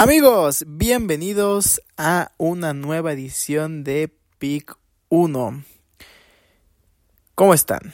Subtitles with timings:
[0.00, 4.74] Amigos, bienvenidos a una nueva edición de PIC
[5.10, 5.62] 1.
[7.34, 7.92] ¿Cómo están?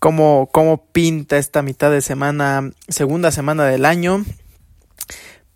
[0.00, 4.24] ¿Cómo, ¿Cómo pinta esta mitad de semana, segunda semana del año?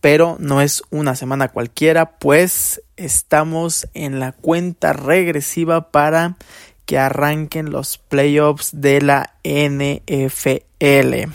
[0.00, 6.36] Pero no es una semana cualquiera, pues estamos en la cuenta regresiva para
[6.86, 11.28] que arranquen los playoffs de la NFL.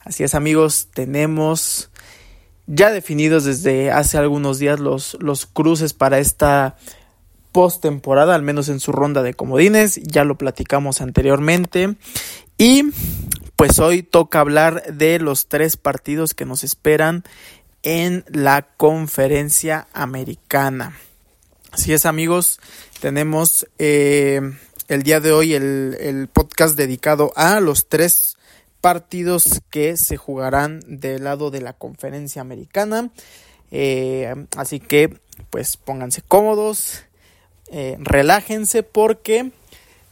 [0.00, 1.90] Así es amigos, tenemos
[2.66, 6.76] ya definidos desde hace algunos días los, los cruces para esta
[7.52, 11.94] postemporada, al menos en su ronda de comodines, ya lo platicamos anteriormente.
[12.58, 12.90] Y
[13.56, 17.22] pues hoy toca hablar de los tres partidos que nos esperan
[17.82, 20.98] en la conferencia americana.
[21.70, 22.60] Así es amigos,
[23.00, 24.40] tenemos eh,
[24.88, 28.33] el día de hoy el, el podcast dedicado a los tres
[28.84, 33.08] partidos que se jugarán del lado de la conferencia americana.
[33.70, 37.02] Eh, así que pues pónganse cómodos,
[37.72, 39.52] eh, relájense porque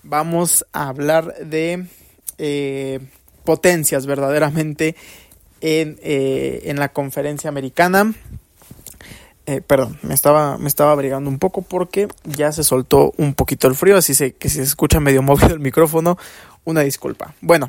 [0.03, 1.85] vamos a hablar de
[2.39, 3.01] eh,
[3.45, 4.97] potencias verdaderamente
[5.61, 8.15] en, en, la conferencia americana.
[9.67, 13.75] perdón, me estaba, me estaba abrigando un poco porque ya se soltó un poquito el
[13.75, 16.17] frío, así que si se escucha medio móvil el micrófono,
[16.65, 17.35] una disculpa.
[17.43, 17.69] Bueno,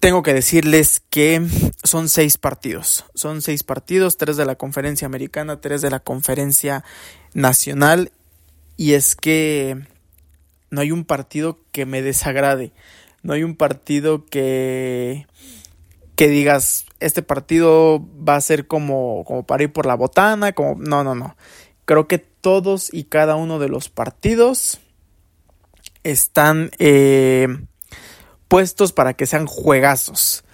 [0.00, 1.46] tengo que decirles que
[1.84, 3.04] son seis partidos.
[3.14, 6.82] Son seis partidos, tres de la conferencia americana, tres de la conferencia
[7.34, 8.10] nacional.
[8.76, 9.86] Y es que
[10.70, 12.72] no hay un partido que me desagrade.
[13.22, 15.26] No hay un partido que,
[16.16, 20.52] que digas, este partido va a ser como, como para ir por la botana.
[20.52, 20.74] Como...
[20.80, 21.36] No, no, no.
[21.84, 24.80] Creo que todos y cada uno de los partidos
[26.02, 26.70] están...
[26.78, 27.46] Eh,
[28.52, 30.44] puestos para que sean juegazos.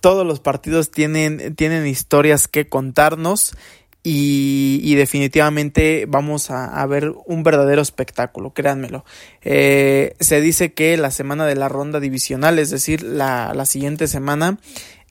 [0.00, 3.54] Todos los partidos tienen, tienen historias que contarnos
[4.02, 9.04] y, definitivamente vamos a, ver un verdadero espectáculo, créanmelo.
[9.42, 14.06] Eh, se dice que la semana de la ronda divisional, es decir, la, la siguiente
[14.08, 14.58] semana,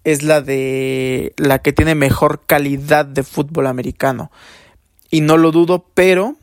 [0.04, 4.32] es la de la que tiene mejor calidad de fútbol americano.
[5.12, 6.36] Y no lo dudo, pero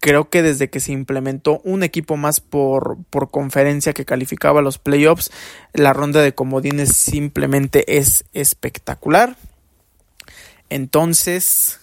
[0.00, 4.78] Creo que desde que se implementó un equipo más por, por conferencia que calificaba los
[4.78, 5.30] playoffs,
[5.72, 9.36] la ronda de comodines simplemente es espectacular.
[10.70, 11.80] Entonces,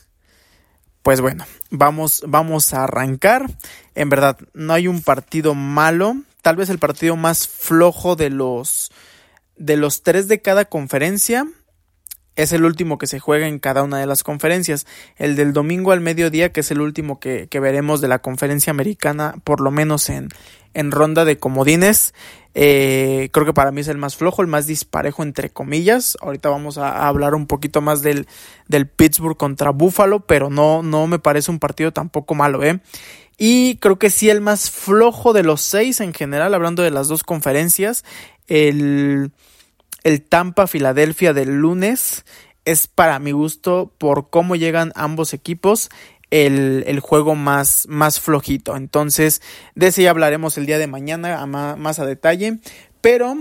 [1.04, 3.50] pues bueno, vamos, vamos a arrancar.
[3.96, 6.16] En verdad, no hay un partido malo.
[6.42, 8.92] Tal vez el partido más flojo de los,
[9.58, 11.48] de los tres de cada conferencia
[12.36, 14.86] es el último que se juega en cada una de las conferencias.
[15.18, 19.36] El del domingo al mediodía, que es el último que, veremos de la conferencia americana,
[19.44, 20.30] por lo menos en,
[20.74, 22.14] en ronda de comodines.
[22.54, 26.18] Eh, creo que para mí es el más flojo, el más disparejo entre comillas.
[26.22, 28.28] Ahorita vamos a, hablar un poquito más del,
[28.68, 32.80] del, Pittsburgh contra Buffalo, pero no, no me parece un partido tampoco malo, ¿eh?
[33.38, 37.10] Y creo que sí el más flojo de los seis en general, hablando de las
[37.10, 38.06] dos conferencias.
[38.48, 39.32] El
[40.06, 42.26] el Tampa Filadelfia del lunes
[42.64, 45.90] es para mi gusto por cómo llegan ambos equipos
[46.30, 48.76] el, juego más, más flojito.
[48.78, 49.42] Entonces,
[49.74, 52.60] de ese ya hablaremos el día de mañana más, a detalle.
[53.02, 53.36] Pero,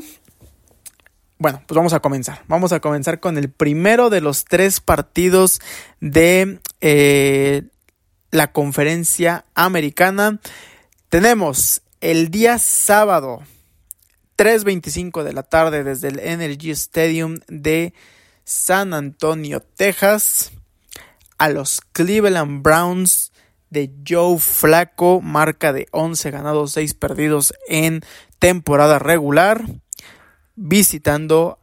[1.39, 2.43] bueno, pues vamos a comenzar.
[2.49, 5.61] Vamos a comenzar con el primero de los tres partidos
[6.01, 7.65] de eh,
[8.31, 10.41] la conferencia americana.
[11.11, 13.43] Tenemos el día sábado
[14.37, 17.95] 3.25 de la tarde desde el Energy Stadium de
[18.45, 20.53] San Antonio, Texas,
[21.39, 23.33] a los Cleveland Browns
[23.71, 28.03] de Joe Flaco, marca de 11 ganados, 6 perdidos en
[28.39, 29.65] temporada regular,
[30.55, 31.59] visitando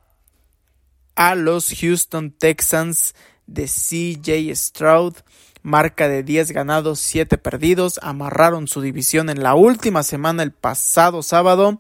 [1.16, 3.16] a los Houston Texans
[3.48, 5.16] de CJ Stroud,
[5.62, 11.22] marca de 10 ganados, 7 perdidos, amarraron su división en la última semana el pasado
[11.22, 11.80] sábado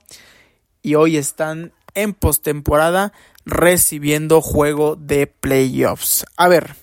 [0.81, 3.13] y hoy están en postemporada
[3.45, 6.25] recibiendo juego de playoffs.
[6.37, 6.75] A ver,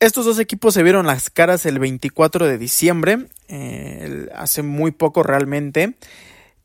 [0.00, 5.22] estos dos equipos se vieron las caras el 24 de diciembre, eh, hace muy poco
[5.22, 5.94] realmente,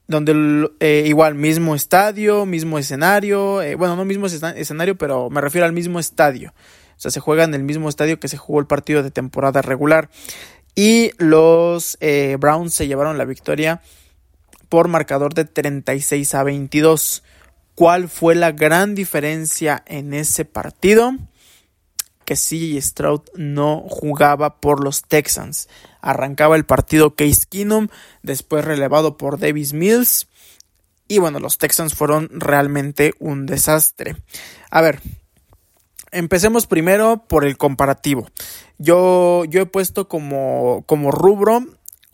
[0.08, 5.66] donde eh, igual mismo estadio, mismo escenario, eh, bueno, no mismo escenario, pero me refiero
[5.66, 6.54] al mismo estadio.
[6.98, 9.62] O sea, se juega en el mismo estadio que se jugó el partido de temporada
[9.62, 10.10] regular.
[10.75, 11.98] Y los
[12.40, 13.82] Browns se llevaron la victoria
[14.69, 17.24] por marcador de 36 a 22.
[17.75, 21.13] ¿Cuál fue la gran diferencia en ese partido?
[22.25, 25.68] Que CJ Stroud no jugaba por los Texans.
[26.01, 27.88] Arrancaba el partido Case Keenum,
[28.21, 30.27] después relevado por Davis Mills.
[31.07, 34.15] Y bueno, los Texans fueron realmente un desastre.
[34.69, 35.01] A ver,
[36.12, 38.27] Empecemos primero por el comparativo.
[38.80, 41.63] Yo, yo he puesto como, como rubro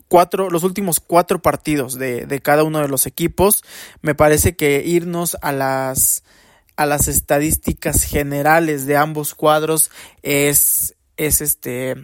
[0.08, 3.62] cuatro, los últimos cuatro partidos de, de, cada uno de los equipos.
[4.02, 6.24] Me parece que irnos a las,
[6.76, 9.90] a las estadísticas generales de ambos cuadros
[10.22, 11.96] es, es este,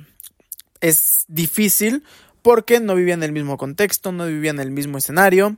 [0.81, 2.04] es difícil
[2.43, 5.56] porque no vivían el mismo contexto, no vivían el mismo escenario.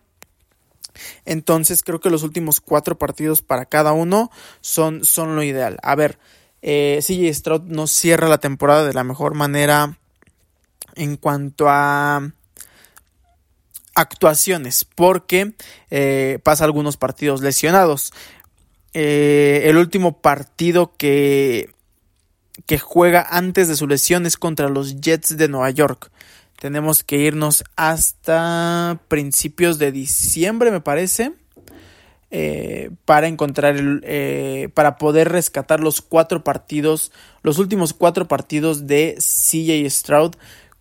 [1.24, 4.30] Entonces creo que los últimos cuatro partidos para cada uno
[4.60, 5.78] son, son lo ideal.
[5.82, 6.18] A ver,
[6.62, 9.98] eh, CJ Stroud no cierra la temporada de la mejor manera
[10.94, 12.32] en cuanto a
[13.94, 15.54] actuaciones porque
[15.90, 18.12] eh, pasa algunos partidos lesionados.
[18.92, 21.70] Eh, el último partido que,
[22.66, 26.10] que juega antes de su lesión es contra los Jets de Nueva York
[26.64, 31.32] tenemos que irnos hasta principios de diciembre, me parece.
[32.30, 37.12] Eh, para encontrar el, para poder rescatar los cuatro partidos,
[37.42, 40.36] los últimos cuatro partidos de CJ Stroud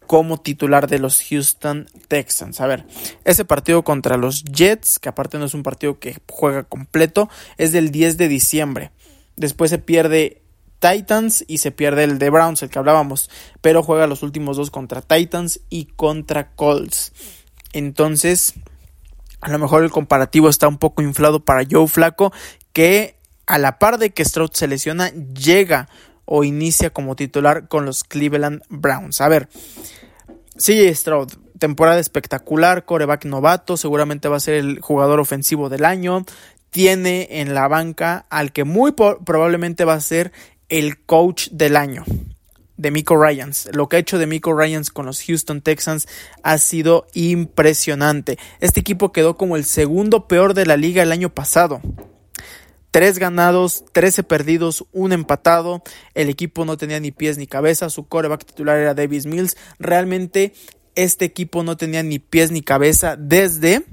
[0.08, 2.62] como titular de los Houston Texans.
[2.62, 2.86] A ver,
[3.26, 7.72] ese partido contra los Jets, que aparte no es un partido que juega completo, es
[7.72, 8.92] del 10 de diciembre.
[9.36, 10.42] Después se pierde
[10.80, 13.30] Titans y se pierde el de Browns, el que hablábamos,
[13.62, 17.14] pero juega los últimos dos contra Titans y contra Colts.
[17.72, 18.54] Entonces,
[19.42, 22.34] a lo mejor el comparativo está un poco inflado para Joe Flaco,
[22.74, 23.16] que
[23.46, 25.90] a la par de que Stroud se lesiona, llega
[26.36, 29.22] o inicia como titular con los Cleveland Browns.
[29.22, 29.50] A ver,
[30.58, 36.26] sigue Stroud, temporada espectacular, coreback novato, seguramente va a ser el jugador ofensivo del año.
[36.72, 40.32] Tiene en la banca al que muy probablemente va a ser
[40.70, 42.04] el coach del año
[42.78, 43.70] de Miko Ryans.
[43.72, 46.08] Lo que ha hecho de Miko Ryans con los Houston Texans
[46.42, 48.40] ha sido impresionante.
[48.60, 51.80] Este equipo quedó como el segundo peor de la liga el año pasado.
[52.94, 55.82] Tres ganados, trece perdidos, un empatado.
[56.14, 57.90] El equipo no tenía ni pies ni cabeza.
[57.90, 59.58] Su coreback titular era Davis Mills.
[59.80, 60.54] Realmente
[60.94, 63.84] este equipo no tenía ni pies ni cabeza desde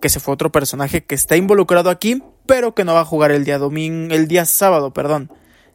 [0.00, 3.30] que se fue otro personaje que está involucrado aquí, pero que no va a jugar
[3.30, 5.30] el día domingo, el día sábado, perdón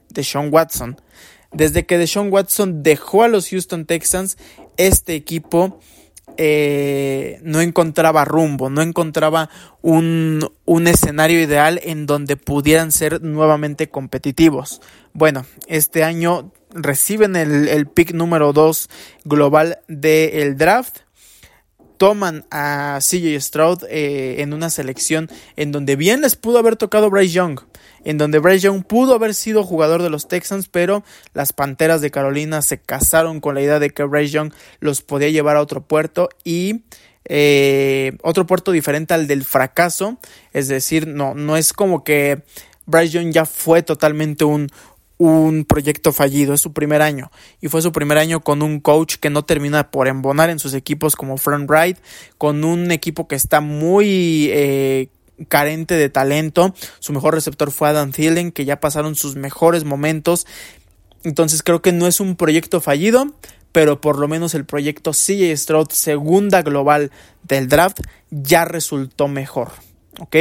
[0.10, 1.00] de Sean Watson.
[1.52, 4.40] Desde que Deshaun Watson dejó a los Houston Texans,
[4.78, 5.80] este equipo
[6.38, 9.50] eh, no encontraba rumbo, no encontraba
[9.82, 14.82] un, un, escenario ideal en donde pudieran ser nuevamente competitivos.
[15.14, 18.90] Bueno, este año reciben el, el pick número 2
[19.26, 21.00] global del draft.
[21.98, 27.10] Toman a CJ Stroud eh, en una selección en donde bien les pudo haber tocado
[27.10, 27.60] Bryce Young
[28.04, 31.04] en donde Bryce Young pudo haber sido jugador de los Texans, pero
[31.34, 35.30] las Panteras de Carolina se casaron con la idea de que Bryce Young los podía
[35.30, 36.84] llevar a otro puerto y
[37.26, 40.18] eh, otro puerto diferente al del fracaso,
[40.54, 42.44] es decir, no, no es como que
[42.86, 44.70] Bryce Young ya fue totalmente un,
[45.20, 47.30] un proyecto fallido, es su primer año.
[47.62, 50.74] Y fue su primer año con un coach que no termina por embonar en sus
[50.74, 51.98] equipos como Frank Wright,
[52.38, 55.10] con un equipo que está muy eh,
[55.48, 56.74] carente de talento.
[57.00, 60.46] Su mejor receptor fue Adam Thielen, que ya pasaron sus mejores momentos.
[61.24, 63.34] Entonces creo que no es un proyecto fallido,
[63.72, 67.12] pero por lo menos el proyecto CJ Stroud, segunda global
[67.44, 68.00] del draft,
[68.32, 69.72] ya resultó mejor.
[70.20, 70.36] ¿Ok?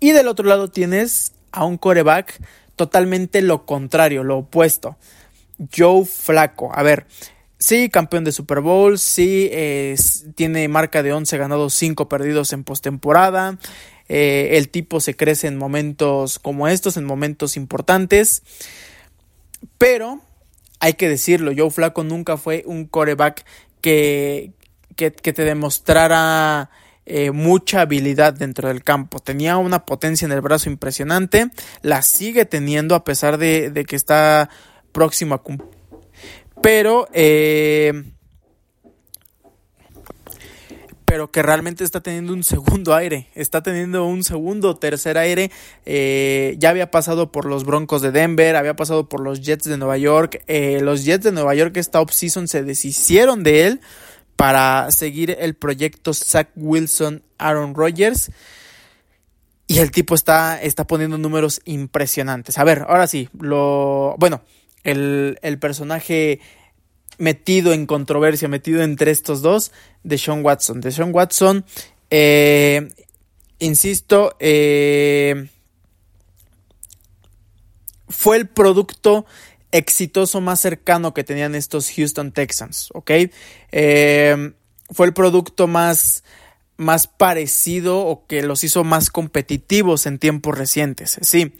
[0.00, 2.40] Y del otro lado tienes a un coreback
[2.76, 4.96] totalmente lo contrario, lo opuesto.
[5.76, 6.70] Joe Flaco.
[6.72, 7.06] A ver,
[7.58, 9.50] Sí, campeón de Super Bowl, sí,
[10.36, 13.58] tiene marca de 11 ganados, 5 perdidos en postemporada.
[14.08, 18.42] Eh, el tipo se crece en momentos como estos, en momentos importantes.
[19.76, 20.20] Pero
[20.80, 23.44] hay que decirlo, Joe Flaco nunca fue un coreback
[23.80, 24.52] que,
[24.96, 26.70] que, te demostrara
[27.06, 29.18] eh, mucha habilidad dentro del campo.
[29.18, 31.50] Tenía una potencia en el brazo impresionante,
[31.82, 34.48] la sigue teniendo a pesar de, de que está
[34.92, 35.77] próximo a cumplir
[36.62, 37.92] pero eh,
[41.08, 45.50] pero que realmente está teniendo un segundo aire, está teniendo un segundo, tercer aire.
[45.86, 49.78] Eh, ya había pasado por los Broncos de Denver, había pasado por los Jets de
[49.78, 50.44] Nueva York.
[50.48, 53.80] Eh, los Jets de Nueva York esta offseason se deshicieron de él
[54.36, 58.30] para seguir el proyecto Zach Wilson, Aaron Rodgers.
[59.66, 62.58] Y el tipo está, está poniendo números impresionantes.
[62.58, 64.14] A ver, ahora sí, lo.
[64.18, 64.42] Bueno,
[64.88, 66.40] el, personaje
[67.18, 70.80] metido en controversia, metido entre estos dos, de Sean Watson.
[70.80, 71.64] De Sean Watson,
[72.10, 72.88] eh,
[73.58, 75.48] insisto, eh,
[78.08, 79.26] fue el producto
[79.70, 83.10] exitoso más cercano que tenían estos Houston Texans, ¿ok?
[83.72, 84.52] Eh,
[84.90, 86.24] fue el producto más,
[86.76, 91.52] más parecido o que los hizo más competitivos en tiempos recientes, sí.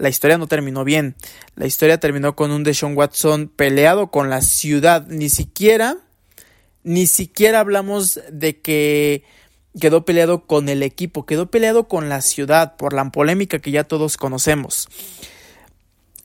[0.00, 1.14] La historia no terminó bien.
[1.56, 5.06] La historia terminó con un Deshaun Watson peleado con la ciudad.
[5.06, 5.98] Ni siquiera,
[6.82, 9.24] ni siquiera hablamos de que
[9.78, 13.84] quedó peleado con el equipo, quedó peleado con la ciudad por la polémica que ya
[13.84, 14.88] todos conocemos.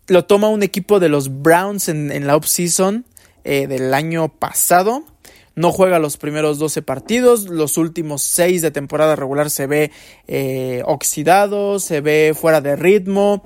[0.07, 3.05] Lo toma un equipo de los Browns en, la offseason
[3.43, 5.03] eh, del año pasado.
[5.55, 9.91] No juega los primeros 12 partidos, los últimos 6 de temporada regular se ve
[10.27, 13.43] eh, oxidado, se ve fuera de ritmo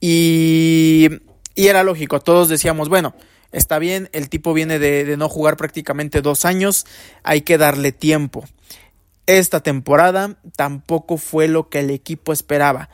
[0.00, 1.08] y,
[1.56, 3.14] era lógico, todos decíamos, bueno,
[3.50, 6.86] está bien, el tipo viene de no jugar prácticamente dos años,
[7.22, 8.44] hay que darle tiempo.
[9.28, 12.88] Esta temporada tampoco fue lo que el equipo esperaba.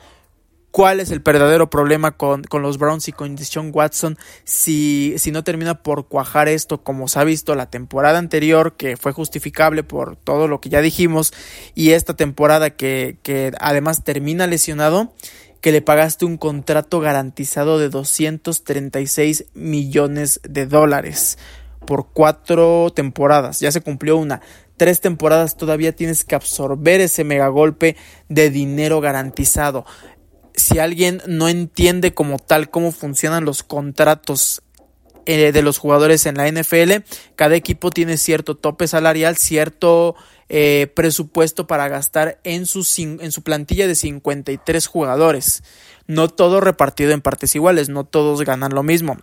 [0.75, 5.45] ¿Cuál es el verdadero problema con, los Browns y con Deshaun Watson si, si no
[5.45, 10.17] termina por cuajar esto como se ha visto la temporada anterior que fue justificable por
[10.17, 11.33] todo lo que ya dijimos
[11.77, 15.15] y esta temporada que, que además termina lesionado?
[15.61, 21.39] que le pagaste un contrato garantizado de 236 millones de dólares
[21.87, 23.61] por cuatro temporadas.
[23.61, 24.43] Ya se cumplió una
[24.77, 27.97] tres temporadas todavía tienes que absorber ese megagolpe
[28.29, 29.85] de dinero garantizado.
[30.55, 34.63] Si alguien no entiende como tal cómo funcionan los contratos
[35.27, 40.15] eh, de los jugadores en la NFL, cada equipo tiene cierto tope salarial, cierto
[40.51, 45.63] eh, presupuesto para gastar en su, en su plantilla de 53 jugadores.
[46.07, 49.17] No todo repartido en partes iguales, no todos ganan lo mismo.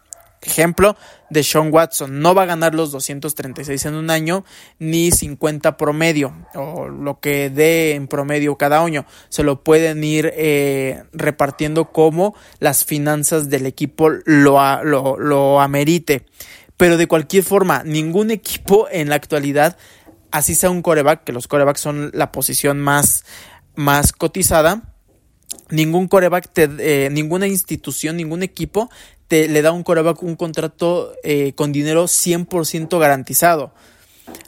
[0.43, 0.97] Ejemplo
[1.29, 4.43] de Sean Watson, no va a ganar los 236 en un año
[4.79, 9.05] ni 50 promedio o lo que dé en promedio cada año.
[9.29, 16.25] Se lo pueden ir eh, repartiendo como las finanzas del equipo lo, lo, amerite.
[16.75, 19.77] Pero de cualquier forma, ningún equipo en la actualidad,
[20.31, 23.25] así sea un coreback, que los corebacks son la posición más,
[23.75, 24.95] más cotizada,
[25.69, 28.89] ningún coreback, eh, ninguna institución, ningún equipo
[29.31, 33.73] le da un coreback un contrato eh, con dinero 100% garantizado.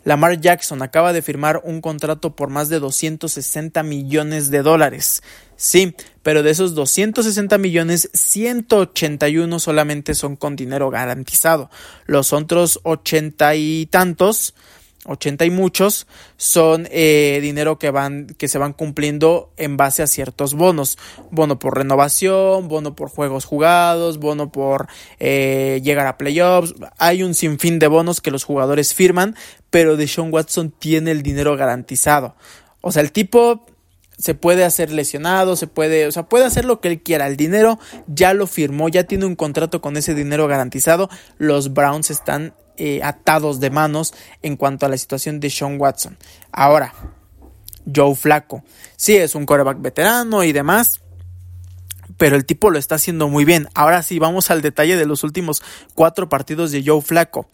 [0.03, 5.23] Lamar Jackson acaba de firmar un contrato por más de 260 millones de dólares.
[5.55, 11.69] Sí, pero de esos 260 millones, 181 solamente son con dinero garantizado.
[12.05, 14.55] Los otros ochenta y tantos
[15.05, 16.07] 80 y muchos
[16.37, 20.97] son eh, dinero que van que se van cumpliendo en base a ciertos bonos
[21.31, 24.87] bono por renovación bono por juegos jugados bono por
[25.19, 29.35] eh, llegar a playoffs hay un sinfín de bonos que los jugadores firman
[29.69, 32.35] pero Deshaun Watson tiene el dinero garantizado
[32.81, 33.65] o sea el tipo
[34.17, 37.27] se puede hacer lesionado, se puede, o sea, puede hacer lo que él quiera.
[37.27, 41.09] El dinero ya lo firmó, ya tiene un contrato con ese dinero garantizado.
[41.37, 46.17] Los Browns están eh, atados de manos en cuanto a la situación de Sean Watson.
[46.51, 46.93] Ahora,
[47.93, 48.63] Joe Flaco.
[48.95, 51.01] Sí, es un coreback veterano y demás.
[52.17, 53.67] Pero el tipo lo está haciendo muy bien.
[53.73, 55.63] Ahora sí, vamos al detalle de los últimos
[55.95, 57.49] cuatro partidos de Joe Flaco.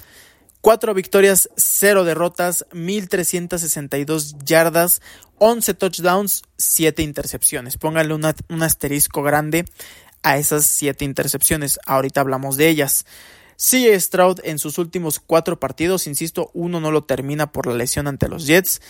[0.62, 5.02] Cuatro victorias, cero derrotas, 1362 yardas,
[5.38, 7.78] 11 touchdowns, 7 intercepciones.
[7.78, 9.64] Pónganle un asterisco grande
[10.22, 11.80] a esas 7 intercepciones.
[11.86, 13.06] Ahorita hablamos de ellas.
[13.62, 18.08] Sí, Stroud en sus últimos cuatro partidos, insisto, uno no lo termina por la lesión
[18.08, 18.82] ante los Jets.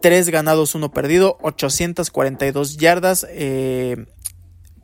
[0.00, 4.06] Tres ganados, uno perdido, 842 yardas eh,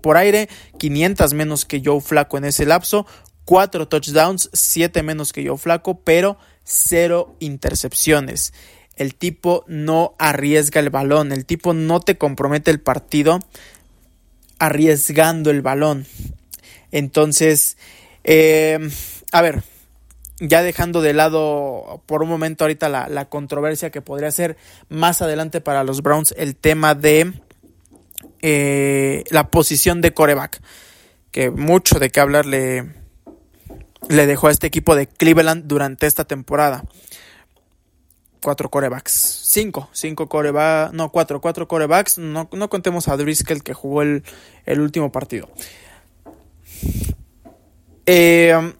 [0.00, 3.04] por aire, 500 menos que Joe Flaco en ese lapso,
[3.44, 8.54] cuatro touchdowns, siete menos que Joe Flaco, pero cero intercepciones.
[8.94, 13.40] El tipo no arriesga el balón, el tipo no te compromete el partido
[14.60, 16.06] arriesgando el balón.
[16.92, 17.76] Entonces,
[18.22, 18.78] eh,
[19.32, 19.62] a ver,
[20.38, 24.56] ya dejando de lado por un momento ahorita la, controversia que podría ser
[24.88, 27.32] más adelante para los Browns el tema de
[28.40, 30.60] eh, la posición de coreback,
[31.30, 32.92] que mucho de qué hablar le,
[34.08, 36.84] dejó a este equipo de Cleveland durante esta temporada.
[38.42, 43.72] Cuatro corebacks, cinco, cinco corebacks, no, cuatro, cuatro corebacks, no, no contemos a Driscoll que
[43.72, 44.24] jugó el,
[44.66, 45.48] el último partido.
[48.04, 48.72] Eh,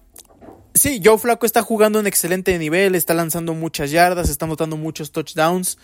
[0.83, 5.13] Sí, Joe Flaco está jugando un excelente nivel, está lanzando muchas yardas, está anotando muchos
[5.13, 5.77] touchdowns.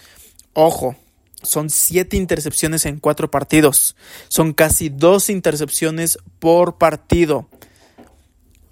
[0.51, 0.97] Ojo,
[1.41, 3.95] son siete intercepciones en cuatro partidos.
[4.27, 7.47] Son casi dos intercepciones por partido.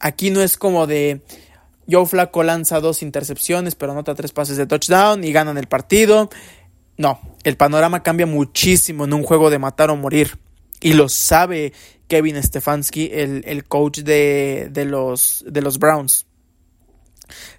[0.02, 1.22] Aquí no es como de
[1.90, 6.30] Joe Flaco lanza dos intercepciones, pero anota tres pases de touchdown y ganan el partido.
[6.98, 10.38] No, el panorama cambia muchísimo en un juego de matar o morir.
[10.82, 11.72] Y lo sabe
[12.08, 16.26] Kevin Stefanski, el, coach de, los, de los Browns.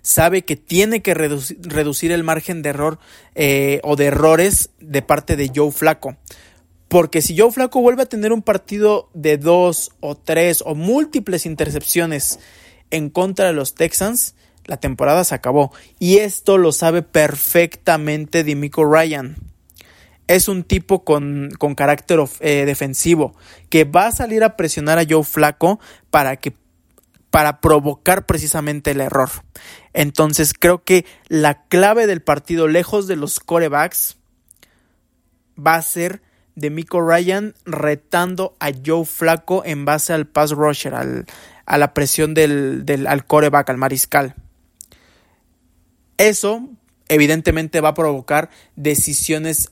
[0.00, 2.99] Sabe que tiene que reducir, el margen de error
[3.35, 6.17] eh, o de errores de parte de Joe Flaco.
[6.88, 11.45] Porque si Joe Flaco vuelve a tener un partido de dos o tres o múltiples
[11.45, 12.38] intercepciones
[12.90, 15.71] en contra de los Texans, la temporada se acabó.
[15.99, 19.37] Y esto lo sabe perfectamente Dimico Ryan.
[20.29, 23.35] Es un tipo con, carácter eh, defensivo
[23.71, 25.81] que va a salir a presionar a Joe Flaco
[26.11, 26.55] para que
[27.31, 29.31] para provocar precisamente el error.
[29.93, 34.17] Entonces creo que la clave del partido, lejos de los corebacks,
[35.59, 36.23] va a ser
[36.55, 42.35] de Miko Ryan retando a Joe Flaco en base al pass rusher, a la presión
[42.35, 44.35] del, del al coreback, al mariscal.
[46.17, 46.69] Eso
[47.09, 49.71] evidentemente va a provocar decisiones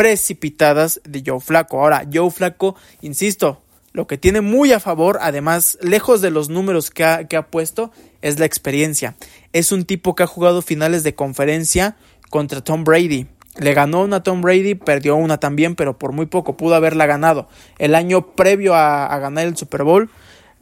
[0.00, 1.78] precipitadas de Joe Flaco.
[1.78, 3.60] Ahora, Joe Flaco, insisto,
[3.92, 7.48] lo que tiene muy a favor, además, lejos de los números que ha, que ha
[7.48, 7.92] puesto,
[8.22, 9.14] es la experiencia.
[9.52, 11.98] Es un tipo que ha jugado finales de conferencia
[12.30, 13.26] contra Tom Brady.
[13.58, 17.46] Le ganó una Tom Brady, perdió una también, pero por muy poco pudo haberla ganado.
[17.76, 20.08] El año previo a, ganar el Super Bowl,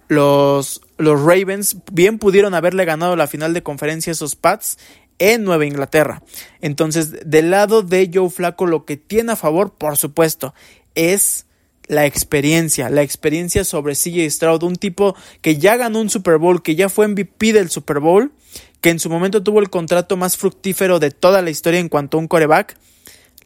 [0.08, 4.78] los, los, Ravens bien pudieron haberle ganado la final de conferencia a esos Pats
[5.18, 6.22] en Nueva Inglaterra.
[6.60, 10.54] Entonces, del lado de Joe Flaco, lo que tiene a favor, por supuesto,
[10.94, 11.46] es
[11.88, 16.62] la experiencia, la experiencia sobre CJ Stroud, un tipo que ya ganó un Super Bowl,
[16.62, 18.32] que ya fue MVP del Super Bowl,
[18.80, 22.18] que en su momento tuvo el contrato más fructífero de toda la historia en cuanto
[22.18, 22.76] a un coreback,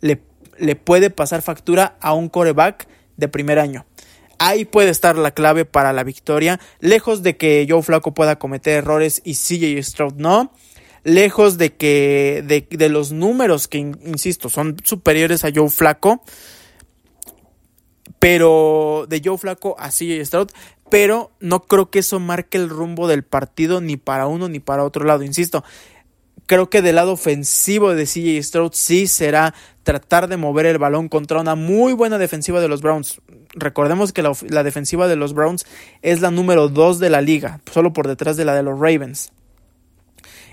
[0.01, 0.21] le,
[0.59, 3.87] le puede pasar factura a un coreback de primer año.
[4.39, 8.75] Ahí puede estar la clave para la victoria, lejos de que Joe Flaco pueda cometer
[8.75, 10.53] errores y CJ Stroud no,
[11.05, 16.23] lejos de que de, los números que insisto son superiores a Joe Flaco
[18.23, 20.51] pero de Joe Flaco a CJ Stroud,
[20.89, 24.85] pero no creo que eso marque el rumbo del partido ni para uno ni para
[24.85, 25.65] otro lado, insisto.
[26.47, 31.09] Creo que del lado ofensivo de CJ Stroud sí será tratar de mover el balón
[31.09, 33.21] contra una muy buena defensiva de los Browns.
[33.55, 35.67] Recordemos que la, defensiva de los Browns
[36.03, 39.33] es la número 2 de la liga, solo por detrás de la de los Ravens.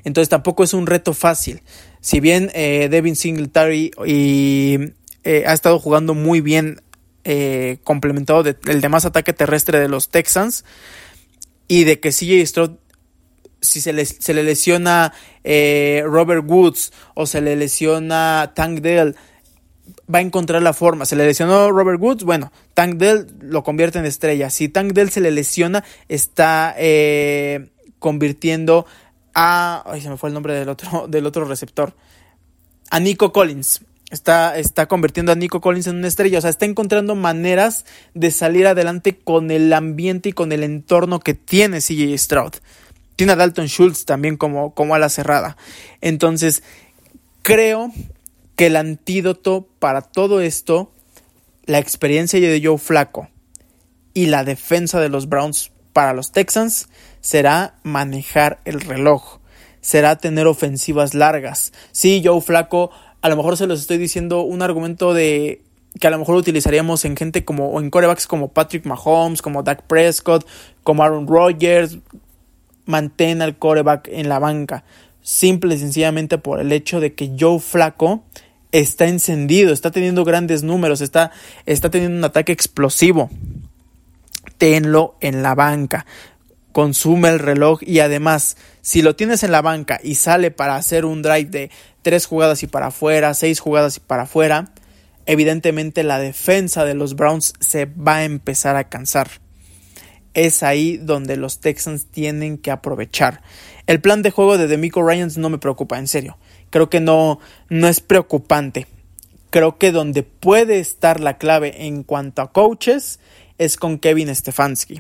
[0.04, 1.62] Entonces tampoco es un reto fácil.
[2.02, 4.78] Si bien eh, Devin Singletary y,
[5.24, 6.82] eh, ha estado jugando muy bien
[7.24, 10.64] eh, complementado del demás ataque terrestre de los Texans
[11.68, 12.72] y de que CJ Stroud
[13.62, 19.16] si se le, se le lesiona eh, Robert Woods o se le lesiona Tank Dell
[20.14, 21.06] va a encontrar la forma.
[21.06, 24.50] Se le lesionó Robert Woods, bueno, Tank Dell lo convierte en estrella.
[24.50, 28.86] Si Tank Dell se le lesiona, está eh, convirtiendo
[29.34, 29.84] a.
[29.86, 31.94] Ay, se me fue el nombre del otro, del otro receptor.
[32.90, 33.82] A Nico Collins.
[34.10, 36.40] Está, está convirtiendo a Nico Collins en una estrella.
[36.40, 41.20] O sea, está encontrando maneras de salir adelante con el ambiente y con el entorno
[41.20, 42.54] que tiene CJ Stroud.
[43.16, 45.58] Tiene a Dalton Schultz también como, como a la cerrada.
[46.02, 46.64] Entonces,
[47.44, 47.92] creo
[48.56, 50.92] que el antídoto para todo esto,
[51.66, 53.30] la experiencia de Joe Flaco
[54.14, 56.90] y la defensa de los Browns para los Texans,
[57.22, 59.40] será manejar el reloj.
[59.82, 61.72] Será tener ofensivas largas.
[61.92, 65.62] Sí, Joe Flaco a lo mejor se los estoy diciendo un argumento de
[66.00, 69.84] que a lo mejor utilizaríamos en gente como en corebacks como Patrick Mahomes, como Dak
[69.84, 70.46] Prescott,
[70.84, 71.98] como Aaron Rodgers,
[72.86, 74.84] mantén al coreback en la banca,
[75.22, 78.24] simple y sencillamente por el hecho de que Joe Flaco
[78.72, 81.32] está encendido, está teniendo grandes números, está,
[81.66, 83.30] está teniendo un ataque explosivo.
[84.60, 86.06] Tenlo en la banca
[86.72, 91.06] consume el reloj y además si lo tienes en la banca y sale para hacer
[91.06, 94.72] un drive de tres jugadas y para afuera, seis jugadas y para afuera,
[95.26, 99.30] evidentemente la defensa de los Browns se va a empezar a cansar.
[100.34, 103.42] Es ahí donde los Texans tienen que aprovechar.
[103.88, 106.38] El plan de juego de Demico Ryans no me preocupa, en serio.
[106.70, 108.88] Creo que no, no es preocupante.
[109.50, 113.20] Creo que donde puede estar la clave en cuanto a coaches
[113.60, 115.00] es con Kevin Stefanski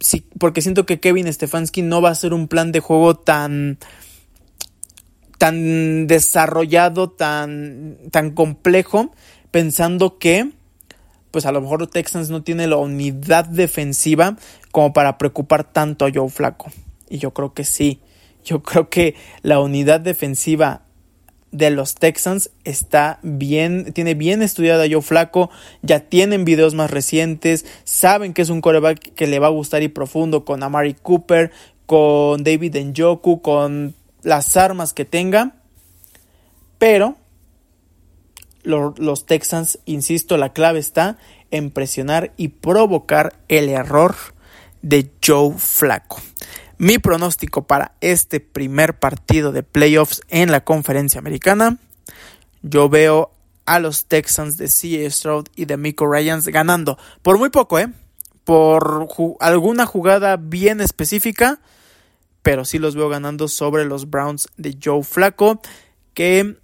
[0.00, 3.78] sí, porque siento que Kevin Stefanski no va a ser un plan de juego tan
[5.38, 9.10] tan desarrollado, tan, tan complejo,
[9.50, 10.50] pensando que
[11.30, 14.36] pues a lo mejor Texans no tiene la unidad defensiva
[14.70, 16.70] como para preocupar tanto a Joe Flaco.
[17.08, 18.00] Y yo creo que sí.
[18.44, 20.82] Yo creo que la unidad defensiva
[21.52, 25.50] de los Texans está bien, tiene bien estudiada Joe Flaco,
[25.82, 29.82] ya tienen videos más recientes, saben que es un coreback que le va a gustar
[29.82, 31.50] y profundo con Amari Cooper,
[31.86, 35.56] con David Njoku, con las armas que tenga,
[36.78, 37.16] pero
[38.62, 41.18] los Texans, insisto, la clave está
[41.50, 44.14] en presionar y provocar el error
[44.82, 46.20] de Joe Flaco.
[46.80, 51.76] Mi pronóstico para este primer partido de playoffs en la conferencia americana,
[52.62, 53.32] yo veo
[53.66, 55.10] a los Texans de C.A.
[55.10, 56.96] Stroud y de Miko Ryans ganando.
[57.20, 57.92] Por muy poco, ¿eh?
[58.44, 59.06] Por
[59.40, 61.60] alguna jugada bien específica.
[62.40, 65.60] Pero sí los veo ganando sobre los Browns de Joe Flaco.
[66.14, 66.56] Que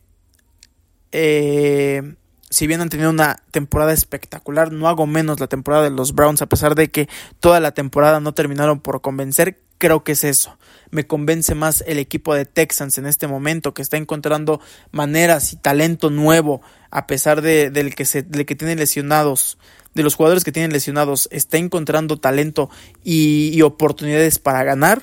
[1.13, 2.15] eh,
[2.49, 6.41] si bien han tenido una temporada espectacular, no hago menos la temporada de los Browns,
[6.41, 7.07] a pesar de que
[7.39, 10.59] toda la temporada no terminaron por convencer, creo que es eso.
[10.91, 14.61] Me convence más el equipo de Texans en este momento, que está encontrando
[14.93, 19.59] maneras y talento nuevo, a pesar de, que se, que tienen lesionados,
[19.95, 22.71] de los jugadores que tienen lesionados, está encontrando talento
[23.03, 25.03] y oportunidades para ganar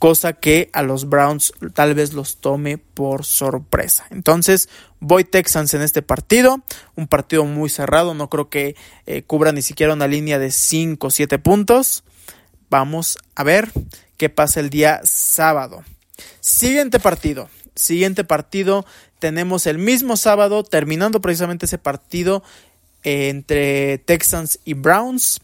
[0.00, 4.06] cosa que a los Browns tal vez los tome por sorpresa.
[4.10, 6.62] Entonces, voy Texans en este partido,
[6.96, 11.06] un partido muy cerrado, no creo que eh, cubra ni siquiera una línea de 5
[11.06, 12.02] o 7 puntos.
[12.70, 13.70] Vamos a ver
[14.16, 15.84] qué pasa el día sábado.
[16.40, 17.50] Siguiente partido.
[17.74, 18.86] Siguiente partido.
[19.18, 22.42] Tenemos el mismo sábado, terminando precisamente ese partido
[23.02, 25.40] eh, entre Texans y Browns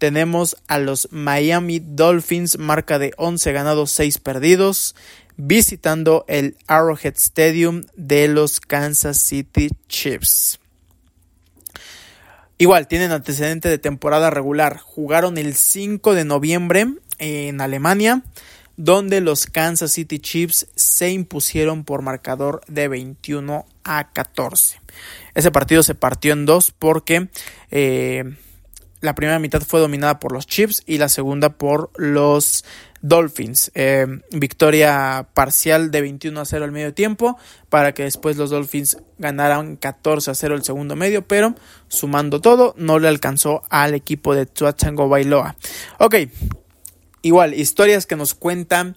[0.00, 4.96] tenemos a los Miami Dolphins, marca de 11 ganados, 6 perdidos,
[5.36, 10.59] visitando el Arrowhead Stadium de los Kansas City Chiefs.
[12.60, 14.76] Igual, tienen antecedente de temporada regular.
[14.76, 18.20] Jugaron el 5 de noviembre en Alemania,
[18.76, 24.78] donde los Kansas City Chiefs se impusieron por marcador de 21 a 14.
[25.34, 27.30] Ese partido se partió en dos porque...
[27.70, 28.36] Eh,
[29.00, 32.64] la primera mitad fue dominada por los Chiefs y la segunda por los
[33.02, 33.70] Dolphins.
[33.74, 38.98] Eh, victoria parcial de 21 a 0 al medio tiempo para que después los Dolphins
[39.18, 41.54] ganaran 14 a 0 el segundo medio, pero
[41.88, 45.56] sumando todo no le alcanzó al equipo de Tuachango Bailoa.
[45.98, 46.16] Ok,
[47.22, 48.96] igual, historias que nos cuentan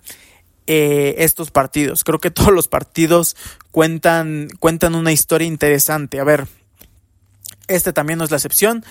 [0.67, 2.03] eh, estos partidos.
[2.03, 3.35] Creo que todos los partidos
[3.71, 6.19] cuentan, cuentan una historia interesante.
[6.19, 6.47] A ver,
[7.67, 8.83] este también no es la excepción.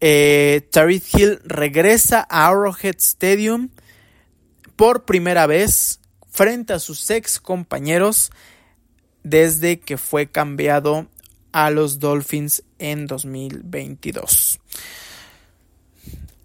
[0.00, 0.68] Eh,
[1.12, 3.68] Hill regresa a Arrowhead Stadium
[4.76, 8.30] por primera vez frente a sus ex compañeros
[9.22, 11.06] desde que fue cambiado
[11.52, 14.60] a los Dolphins en 2022.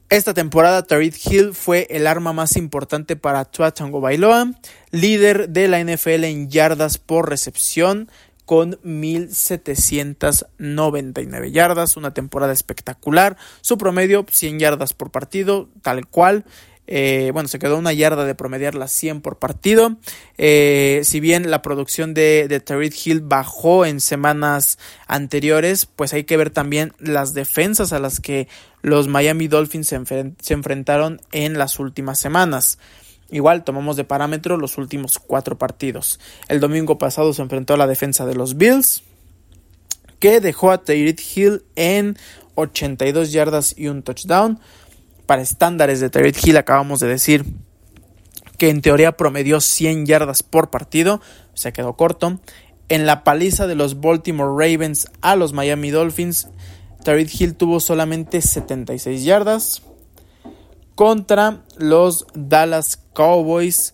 [0.10, 4.52] Esta temporada Tariq Hill fue el arma más importante para Tua Bailoa,
[4.92, 8.10] líder de la NFL en yardas por recepción,
[8.46, 16.46] con 1799 yardas, una temporada espectacular, su promedio 100 yardas por partido, tal cual.
[16.88, 19.98] Eh, bueno, se quedó una yarda de promediar las 100 por partido.
[20.38, 24.78] Eh, si bien la producción de, de Hill bajó en semanas
[25.08, 28.48] anteriores, pues hay que ver también las defensas a las que
[28.82, 32.78] los Miami Dolphins se enfrentaron en las últimas semanas.
[33.32, 36.20] Igual tomamos de parámetro los últimos cuatro partidos.
[36.48, 39.04] El domingo pasado se enfrentó a la defensa de los Bills,
[40.20, 42.18] que dejó a Tyreek Hill en
[42.56, 44.60] 82 yardas y un touchdown.
[45.26, 47.46] Para estándares de Tyreek Hill acabamos de decir
[48.58, 51.22] que en teoría promedió 100 yardas por partido,
[51.54, 52.40] se quedó corto.
[52.88, 56.48] En la paliza de los Baltimore Ravens a los Miami Dolphins,
[57.04, 59.82] Tyreek Hill tuvo solamente 76 yardas.
[60.96, 63.94] Contra los Dallas Cowboys,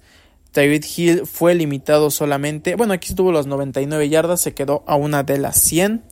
[0.53, 5.23] David Hill fue limitado solamente, bueno, aquí estuvo las 99 yardas, se quedó a una
[5.23, 6.03] de las 100.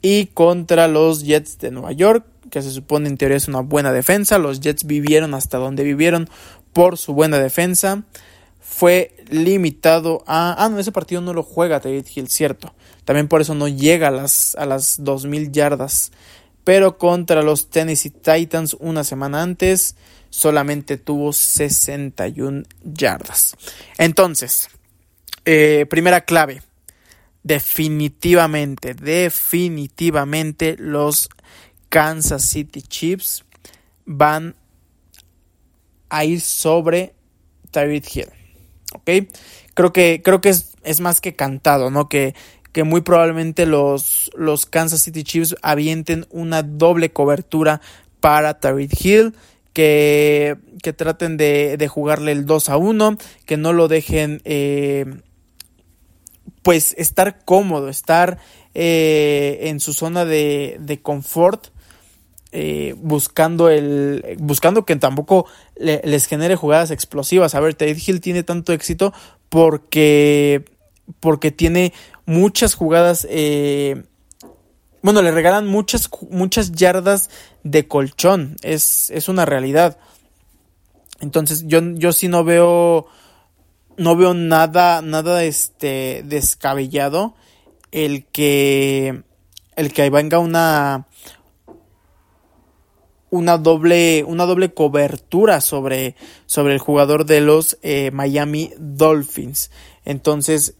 [0.00, 3.92] Y contra los Jets de Nueva York, que se supone en teoría es una buena
[3.92, 6.28] defensa, los Jets vivieron hasta donde vivieron
[6.72, 8.04] por su buena defensa.
[8.60, 10.54] Fue limitado a...
[10.62, 12.72] Ah, no, ese partido no lo juega David Hill, cierto.
[13.04, 16.12] También por eso no llega a las, a las 2000 yardas
[16.68, 19.96] pero contra los Tennessee Titans una semana antes
[20.28, 23.56] solamente tuvo 61 yardas.
[23.96, 24.68] Entonces,
[25.46, 26.60] eh, primera clave,
[27.42, 31.30] definitivamente, definitivamente los
[31.88, 33.46] Kansas City Chiefs
[34.04, 34.54] van
[36.10, 37.14] a ir sobre
[37.70, 38.28] Tyreek Hill.
[38.92, 39.10] ¿Ok?
[39.72, 42.10] Creo que, creo que es, es, más que cantado, ¿no?
[42.10, 42.34] Que
[42.72, 47.80] que muy probablemente los, los Kansas City Chiefs avienten una doble cobertura
[48.20, 49.34] para Tariq Hill.
[49.74, 55.04] Que, que traten de, de, jugarle el 2 a 1, que no lo dejen eh,
[56.62, 58.38] pues estar cómodo, estar
[58.74, 61.68] eh, en su zona de, de confort.
[62.50, 65.44] Eh, buscando el buscando que tampoco
[65.76, 67.54] les genere jugadas explosivas.
[67.54, 69.12] A ver, Ted Hill tiene tanto éxito
[69.48, 70.64] porque
[71.20, 71.92] porque tiene
[72.28, 74.04] muchas jugadas, eh,
[75.00, 77.30] bueno, le regalan muchas, muchas yardas
[77.64, 79.98] de colchón, es, es una realidad.
[81.20, 83.06] Entonces yo, yo sí no veo,
[83.96, 87.34] no veo nada, nada este, descabellado
[87.92, 89.22] el que
[89.76, 91.06] el que venga una
[93.30, 96.14] una doble una doble cobertura sobre
[96.44, 99.70] sobre el jugador de los eh, Miami Dolphins
[100.04, 100.74] entonces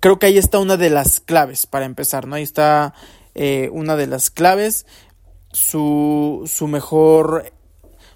[0.00, 2.94] creo que ahí está una de las claves para empezar no ahí está
[3.34, 4.86] eh, una de las claves
[5.52, 7.52] su, su mejor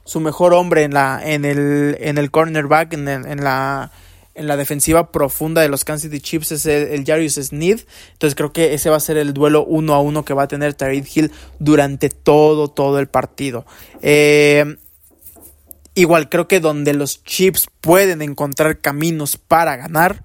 [0.04, 3.92] su mejor hombre en la en el en el cornerback en, en la
[4.34, 7.80] en la defensiva profunda de los Kansas City Chiefs es el, Jarius Sneed.
[8.12, 10.48] Entonces creo que ese va a ser el duelo uno a uno que va a
[10.48, 13.64] tener Tariq Hill durante todo, todo el partido.
[14.02, 14.76] Eh,
[15.94, 20.24] igual creo que donde los Chiefs pueden encontrar caminos para ganar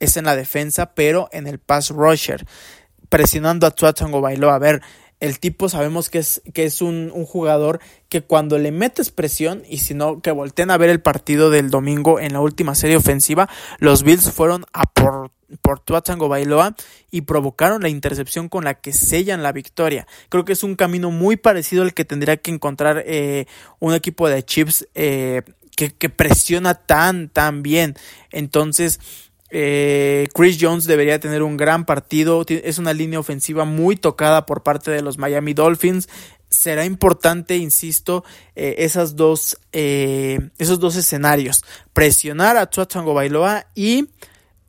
[0.00, 2.46] es en la defensa, pero en el pass rusher.
[3.08, 4.54] Presionando a Tua Bailoa.
[4.54, 4.82] A ver,
[5.20, 9.78] el tipo sabemos que es, que es un, jugador que cuando le metes presión y
[9.78, 13.48] si no, que volteen a ver el partido del domingo en la última serie ofensiva,
[13.78, 15.30] los Bills fueron a por,
[15.62, 16.76] por Tuatango Bailoa
[17.10, 20.06] y provocaron la intercepción con la que sellan la victoria.
[20.28, 23.46] Creo que es un camino muy parecido al que tendría que encontrar eh,
[23.78, 25.42] un equipo de Chips eh,
[25.74, 27.96] que, que presiona tan, tan bien.
[28.30, 29.00] Entonces,
[29.56, 32.44] eh, Chris Jones debería tener un gran partido.
[32.48, 36.08] Es una línea ofensiva muy tocada por parte de los Miami Dolphins.
[36.48, 38.24] Será importante, insisto,
[38.56, 41.62] eh, esas dos, eh, esos dos escenarios.
[41.92, 44.08] Presionar a Tua Bailoa y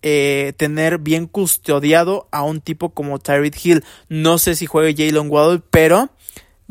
[0.02, 3.84] tener bien custodiado a un tipo como Tyreek Hill.
[4.08, 6.12] No sé si juegue Jalen Waddle, pero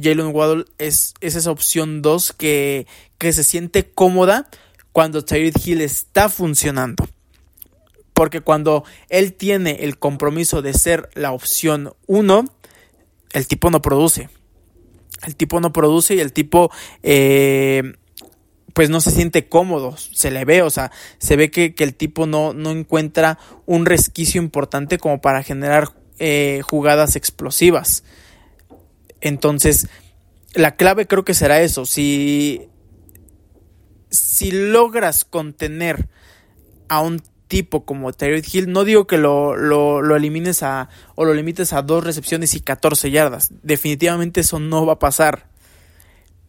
[0.00, 2.86] Jalen Waddle es, es esa opción 2 que,
[3.18, 4.46] que se siente cómoda
[4.92, 7.08] cuando Tyreek Hill está funcionando.
[8.14, 12.44] Porque cuando él tiene el compromiso de ser la opción 1,
[13.32, 14.30] el tipo no produce.
[15.26, 16.70] El tipo no produce y el tipo
[17.02, 17.94] eh,
[18.74, 22.26] pues no se siente cómodo, se le ve, o sea, se ve que, el tipo
[22.26, 28.02] no, no, encuentra un resquicio importante como para generar eh, jugadas explosivas.
[29.20, 29.88] Entonces,
[30.54, 32.68] la clave creo que será eso, si,
[34.10, 36.08] si logras contener
[36.88, 41.34] a un tipo como Terry Hill, no digo que lo, lo, elimines a o lo
[41.34, 43.50] limites a dos recepciones y 14 yardas.
[43.62, 45.46] Definitivamente eso no va a pasar.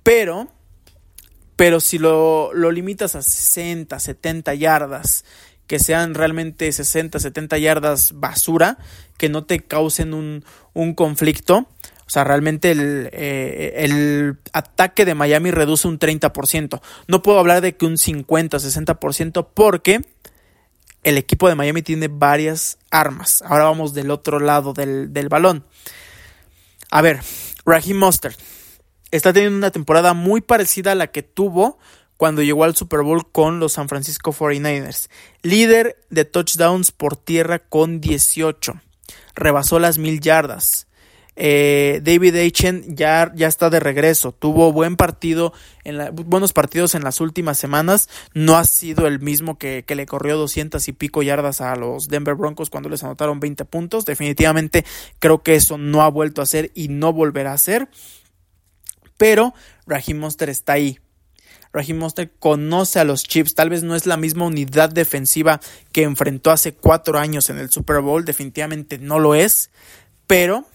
[0.03, 0.47] Pero,
[1.55, 5.25] pero si lo, lo limitas a 60, 70 yardas,
[5.67, 8.77] que sean realmente 60, 70 yardas basura,
[9.17, 11.67] que no te causen un, un conflicto.
[12.07, 16.79] O sea, realmente el, eh, el, ataque de Miami reduce un 30%.
[17.07, 20.01] No puedo hablar de que un 50, 60% porque
[21.05, 23.43] el equipo de Miami tiene varias armas.
[23.43, 25.63] Ahora vamos del otro lado del, balón.
[26.89, 27.21] A ver,
[27.63, 28.39] Raheem Mostert
[29.11, 31.77] está teniendo una temporada muy parecida a la que tuvo
[32.17, 35.09] cuando llegó al Super Bowl con los San Francisco 49ers.
[35.43, 38.81] Líder de touchdowns por tierra con 18.
[39.35, 40.87] Rebasó las mil yardas.
[41.35, 44.31] Eh, David Achen ya, ya está de regreso.
[44.31, 48.09] Tuvo buen partido, en buenos partidos en las últimas semanas.
[48.33, 52.35] No ha sido el mismo que, le corrió 200 y pico yardas a los Denver
[52.35, 54.05] Broncos cuando les anotaron 20 puntos.
[54.05, 54.85] Definitivamente
[55.19, 57.89] creo que eso no ha vuelto a ser y no volverá a ser.
[59.17, 59.53] Pero
[59.85, 60.99] Raheem Monster está ahí.
[61.71, 63.53] Raheem Monster conoce a los Chips.
[63.53, 65.59] Tal vez no es la misma unidad defensiva
[65.91, 68.23] que enfrentó hace cuatro años en el Super Bowl.
[68.23, 69.71] Definitivamente no lo es.
[70.27, 70.65] Pero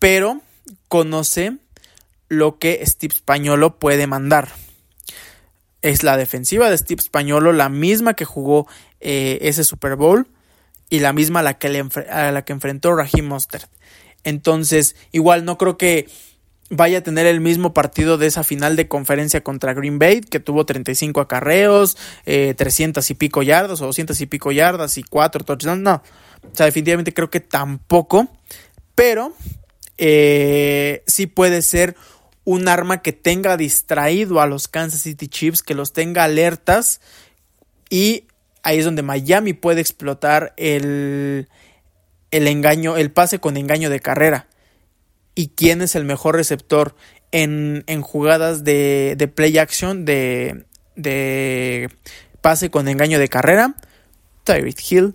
[0.00, 0.40] pero
[0.88, 1.58] conoce
[2.28, 4.48] lo que Steve Spagnolo puede mandar.
[5.82, 8.66] Es la defensiva de Steve Spagnolo, la misma que jugó
[9.00, 10.26] eh, ese Super Bowl
[10.88, 13.70] y la misma a la que, le a la que enfrentó Raheem Mostert.
[14.24, 16.08] Entonces, igual no creo que
[16.70, 20.40] vaya a tener el mismo partido de esa final de conferencia contra Green Bay, que
[20.40, 25.44] tuvo 35 acarreos, 300 eh, y pico yardas, o 200 y pico yardas y 4
[25.44, 25.82] touchdowns.
[25.82, 26.02] No,
[26.42, 28.28] o sea, definitivamente creo que tampoco.
[28.94, 29.34] Pero
[30.02, 31.94] eh, sí puede ser
[32.44, 37.02] un arma que tenga distraído a los Kansas City Chiefs, que los tenga alertas
[37.90, 38.24] y
[38.62, 41.48] ahí es donde Miami puede explotar el,
[42.30, 44.46] el engaño, el pase con engaño de carrera.
[45.34, 46.96] ¿Y quién es el mejor receptor
[47.30, 50.64] en, en jugadas de, de, play action, de,
[50.96, 51.90] de
[52.40, 53.76] pase con engaño de carrera?
[54.44, 55.14] Tyreek Hill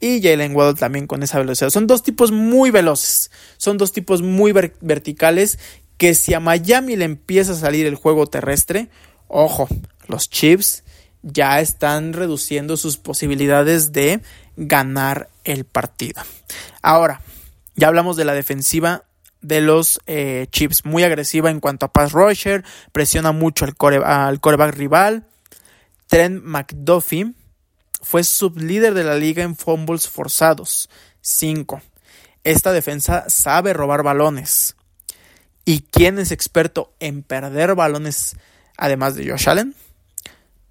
[0.00, 1.70] y Jalen Waddle también con esa velocidad.
[1.70, 5.58] Son dos tipos muy veloces, son dos tipos muy verticales
[5.98, 8.88] que si a Miami le empieza a salir el juego terrestre,
[9.28, 9.68] ojo,
[10.08, 10.82] los Chiefs
[11.22, 14.20] ya están reduciendo sus posibilidades de
[14.56, 16.22] ganar el partido.
[16.80, 17.20] Ahora,
[17.76, 19.04] ya hablamos de la defensiva
[19.42, 23.98] de los eh, Chiefs, muy agresiva en cuanto a pass rusher, presiona mucho al, core,
[24.04, 25.26] al coreback rival.
[26.06, 27.34] Trent McDuffie
[28.02, 30.88] fue sublíder de la liga en fumbles forzados.
[31.20, 31.80] 5.
[32.44, 34.76] Esta defensa sabe robar balones.
[35.64, 38.36] ¿Y quién es experto en perder balones
[38.76, 39.74] además de Josh Allen?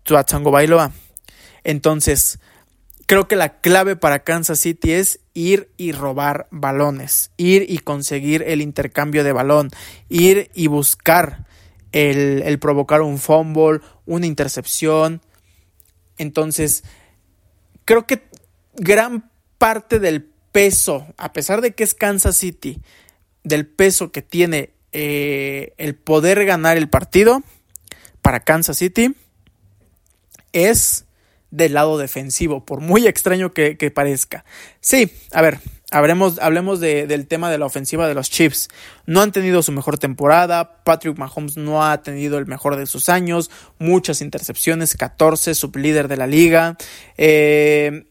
[0.04, 0.92] Tua Bailoa.
[1.64, 2.40] Entonces,
[3.06, 8.44] creo que la clave para Kansas City es ir y robar balones, ir y conseguir
[8.48, 9.70] el intercambio de balón,
[10.10, 11.46] ir y buscar
[11.92, 15.22] el, el provocar un fumble, una intercepción.
[16.18, 16.84] Entonces,
[17.90, 18.22] creo que
[18.76, 22.84] gran parte del peso, a pesar de que es Kansas City,
[23.44, 27.42] del peso que tiene eh, el poder ganar el partido
[28.22, 29.16] para Kansas City,
[30.54, 31.06] es
[31.50, 34.46] del lado defensivo, por muy extraño que, parezca.
[34.82, 35.60] Sí, a ver,
[35.92, 38.70] hablemos, hablemos del tema de la ofensiva de los Chiefs.
[39.06, 43.10] No han tenido su mejor temporada, Patrick Mahomes no ha tenido el mejor de sus
[43.10, 46.78] años, muchas intercepciones, 14, sublíder de la liga.
[47.18, 48.09] Eh,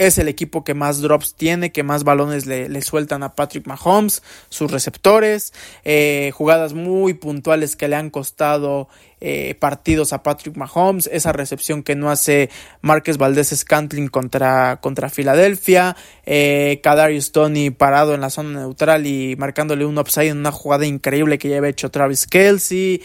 [0.00, 4.22] es el equipo que más drops tiene, que más balones le, sueltan a Patrick Mahomes,
[4.48, 5.52] sus receptores,
[5.84, 8.88] eh, jugadas muy puntuales que le han costado
[9.20, 12.48] eh, partidos a Patrick Mahomes, esa recepción que no hace
[12.80, 19.36] Márquez Valdés Scantling contra, contra Filadelfia, eh, Kadarius Tony parado en la zona neutral y
[19.36, 23.02] marcándole un upside en una jugada increíble que ya había hecho Travis Kelsey.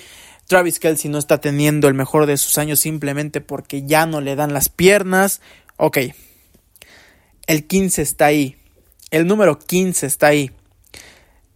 [0.47, 4.37] Travis Kelsey no está teniendo el mejor de sus años simplemente porque ya no le
[4.37, 5.41] dan las piernas.
[5.75, 5.97] Ok,
[7.47, 8.57] el 15 está ahí.
[9.11, 10.51] El número 15 está ahí.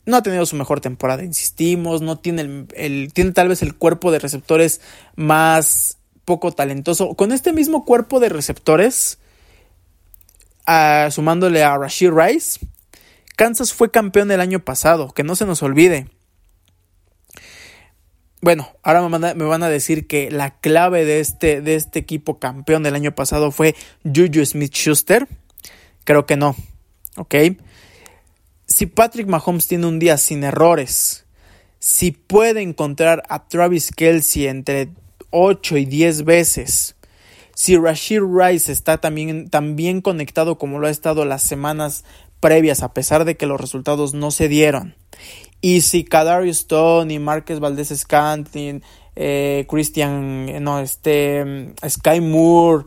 [0.05, 2.01] No ha tenido su mejor temporada, insistimos.
[2.01, 4.81] No tiene el, tiene tal vez el cuerpo de receptores
[5.15, 7.15] más poco talentoso.
[7.15, 9.19] Con este mismo cuerpo de receptores,
[11.11, 12.59] sumándole a Rashid Rice,
[13.35, 16.07] Kansas fue campeón el año pasado, que no se nos olvide.
[18.41, 22.83] Bueno, ahora me, van a decir que la clave de este, de este equipo campeón
[22.83, 25.27] del año pasado fue Juju Smith Schuster.
[26.03, 26.55] Creo que no.
[27.17, 27.35] ¿Ok?
[28.67, 31.25] Si Patrick Mahomes tiene un día sin errores,
[31.79, 34.89] si puede encontrar a Travis Kelsey entre
[35.31, 36.95] 8 y 10 veces,
[37.55, 42.05] si Rashid Rice está también, también conectado como lo ha estado las semanas
[42.39, 44.95] previas, a pesar de que los resultados no se dieron,
[45.61, 48.81] y si Kadarius Stone y Marquez Valdez Scantin,
[49.15, 52.85] eh, Christian, no, este, Sky Moore,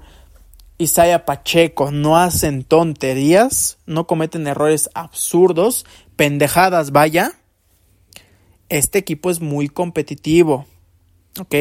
[0.82, 7.38] Isaiah Pacheco no hacen tonterías, no cometen errores absurdos, pendejadas, vaya,
[8.68, 10.66] este equipo es muy competitivo.
[11.38, 11.54] ¿Ok?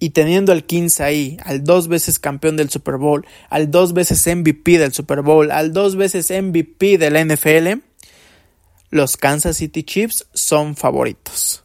[0.00, 4.24] Y teniendo al 15 ahí, al dos veces campeón del Super Bowl, al dos veces
[4.26, 7.80] MVP del Super Bowl, al dos veces MVP del NFL,
[8.90, 11.64] los Kansas City Chiefs son favoritos.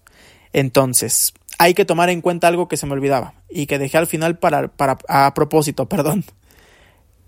[0.51, 4.05] Entonces, hay que tomar en cuenta algo que se me olvidaba y que dejé al
[4.05, 6.25] final para, para a propósito, perdón.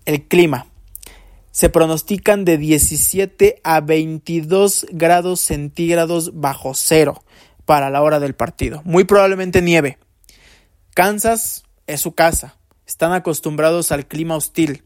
[0.04, 0.68] El clima.
[1.52, 7.24] Se pronostican de 17 a 22 grados centígrados bajo cero
[7.64, 8.82] para la hora del partido.
[8.84, 9.98] Muy probablemente nieve.
[10.94, 12.58] Kansas es su casa.
[12.86, 14.84] Están acostumbrados al clima hostil.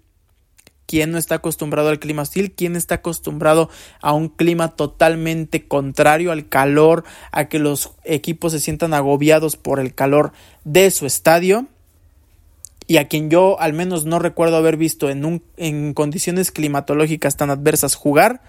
[0.90, 2.52] ¿Quién no está acostumbrado al clima hostil?
[2.52, 3.70] ¿Quién está acostumbrado
[4.02, 9.80] a un clima totalmente contrario al calor, a que los equipos se sientan agobiados por
[9.80, 10.32] el calor
[10.64, 11.68] de su estadio?
[12.88, 17.94] Y a quien yo al menos no recuerdo haber visto en, condiciones climatológicas tan adversas
[17.94, 18.42] jugar,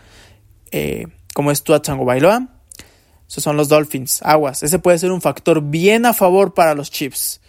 [0.71, 2.49] eh, como es Tua Chango Bailoa,
[3.29, 4.63] esos son los Dolphins, aguas.
[4.63, 7.43] Ese puede ser un factor bien a favor para los Chiefs.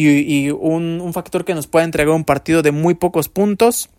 [0.00, 3.90] Y, un, un factor que nos puede entregar un partido de muy pocos puntos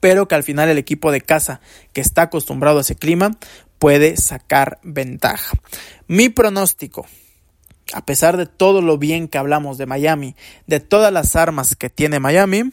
[0.00, 1.60] pero que al final el equipo de casa
[1.92, 3.32] que está acostumbrado a ese clima
[3.78, 5.56] puede sacar ventaja.
[6.06, 7.06] Mi pronóstico,
[7.92, 11.90] a pesar de todo lo bien que hablamos de Miami, de todas las armas que
[11.90, 12.72] tiene Miami,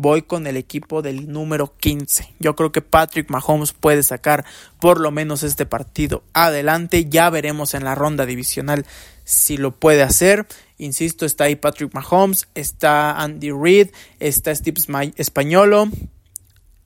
[0.00, 2.34] voy con el equipo del número 15.
[2.38, 4.44] Yo creo que Patrick Mahomes puede sacar
[4.80, 7.04] por lo menos este partido adelante.
[7.04, 8.86] Ya veremos en la ronda divisional
[9.24, 10.46] si lo puede hacer.
[10.80, 14.80] Insisto, está ahí Patrick Mahomes, está Andy Reid, está Steve
[15.16, 15.90] Españolo.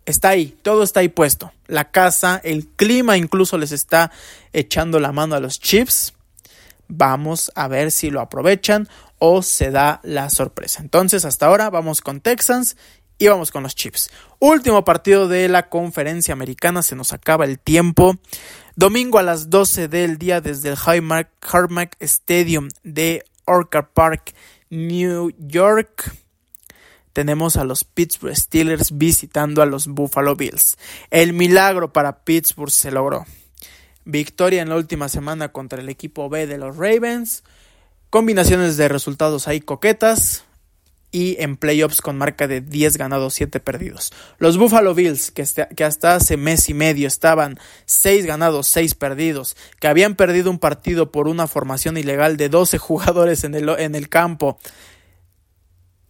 [0.04, 1.52] Está ahí, todo está ahí puesto.
[1.66, 4.10] La casa, el clima incluso les está
[4.52, 6.12] echando la mano a los Chiefs.
[6.88, 8.88] Vamos a ver si lo aprovechan
[9.18, 10.82] o se da la sorpresa.
[10.82, 12.76] Entonces, hasta ahora vamos con Texans
[13.16, 14.10] y vamos con los Chiefs.
[14.40, 18.16] Último partido de la conferencia americana, se nos acaba el tiempo.
[18.76, 24.34] Domingo a las 12 del día desde el Highmark Stadium de Orchard Park,
[24.70, 26.12] New York.
[27.12, 30.76] Tenemos a los Pittsburgh Steelers visitando a los Buffalo Bills.
[31.10, 33.24] El milagro para Pittsburgh se logró.
[34.04, 37.44] Victoria en la última semana contra el equipo B de los Ravens.
[38.10, 40.44] Combinaciones de resultados ahí coquetas
[41.14, 44.12] y en playoffs con marca de 10 ganados, 7 perdidos.
[44.38, 45.44] Los Buffalo Bills, que,
[45.76, 47.56] que, hasta hace mes y medio estaban
[47.86, 52.78] 6 ganados, 6 perdidos, que habían perdido un partido por una formación ilegal de 12
[52.78, 54.58] jugadores en el, en el campo,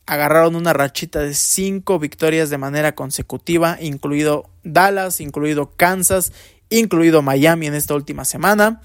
[0.06, 6.32] agarraron una rachita de 5 victorias de manera consecutiva, incluido Dallas, incluido Kansas,
[6.70, 8.80] incluido Miami en esta última semana,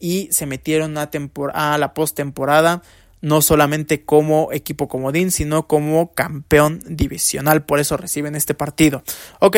[0.00, 1.10] y se metieron a,
[1.54, 2.82] a la postemporada
[3.20, 7.64] no solamente como equipo comodín, sino como campeón divisional.
[7.64, 9.02] Por eso reciben este partido.
[9.40, 9.56] Ok,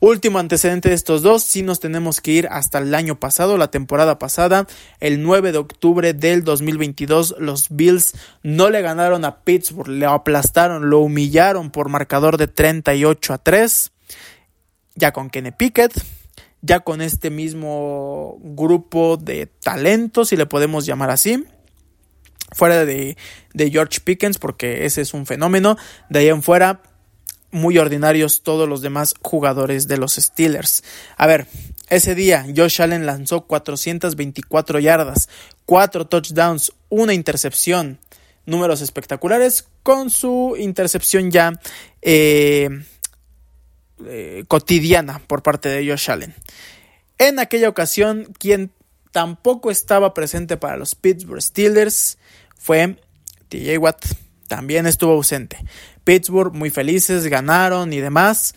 [0.00, 1.42] último antecedente de estos dos.
[1.42, 4.66] Si nos tenemos que ir hasta el año pasado, la temporada pasada,
[5.00, 10.90] el 9 de octubre del 2022, los Bills no le ganaron a Pittsburgh, le aplastaron,
[10.90, 13.90] lo humillaron por marcador de 38 a 3.
[14.96, 15.92] Ya con Kenny Pickett,
[16.62, 21.44] ya con este mismo grupo de talentos, si le podemos llamar así
[22.52, 23.16] fuera de,
[23.56, 25.76] George Pickens, porque ese es un fenómeno.
[26.08, 26.82] De ahí en fuera,
[27.50, 30.82] muy ordinarios todos los demás jugadores de los Steelers.
[31.16, 31.46] A ver,
[31.88, 35.28] ese día Josh Allen lanzó 424 yardas,
[35.66, 37.98] 4 touchdowns, una intercepción.
[38.46, 41.58] Números espectaculares con su intercepción ya
[42.02, 42.68] eh,
[44.06, 46.34] eh, cotidiana por parte de Josh Allen.
[47.16, 48.70] En aquella ocasión, quien
[49.12, 52.18] tampoco estaba presente para los Pittsburgh Steelers
[52.64, 52.96] fue
[53.50, 54.06] TJ Watt.
[54.48, 55.58] También estuvo ausente.
[56.02, 58.54] Pittsburgh muy felices, ganaron y demás.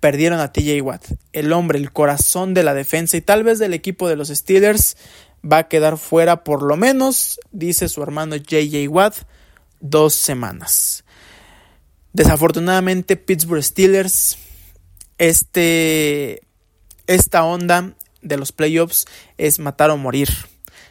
[0.00, 1.04] Perdieron a TJ Watt.
[1.34, 4.96] El hombre, el corazón de la defensa y tal vez del equipo de los Steelers
[5.44, 9.16] va a quedar fuera por lo menos, dice su hermano JJ Watt,
[9.80, 11.04] dos semanas.
[12.14, 14.38] Desafortunadamente, Pittsburgh Steelers,
[15.18, 16.40] este,
[17.06, 17.92] esta onda
[18.22, 19.04] de los playoffs
[19.36, 20.30] es matar o morir.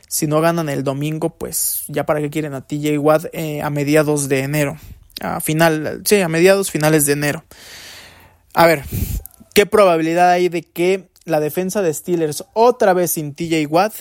[0.10, 3.70] Si no ganan el domingo, pues ya para qué quieren a TJ Watt eh, a
[3.70, 4.76] mediados de enero.
[5.22, 7.46] A final, sí, a mediados finales de enero.
[8.56, 8.84] A ver,
[9.54, 13.94] ¿qué probabilidad hay de que la defensa de Steelers otra vez sin TJ Watt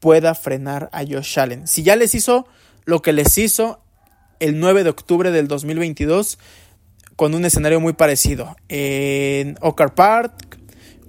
[0.00, 1.68] pueda frenar a Josh Allen?
[1.68, 2.48] Si ya les hizo
[2.84, 3.80] lo que les hizo
[4.40, 6.38] el 9 de octubre del 2022
[7.14, 10.59] con un escenario muy parecido en Ocar Park,